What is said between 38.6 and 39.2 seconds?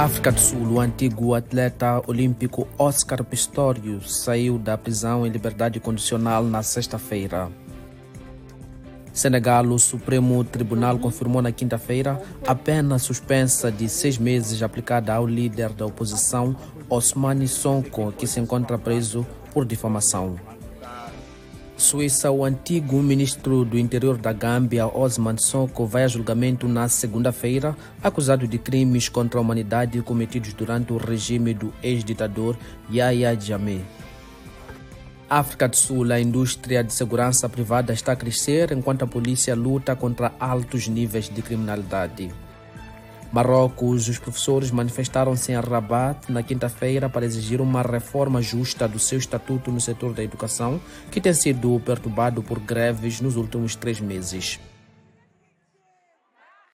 enquanto a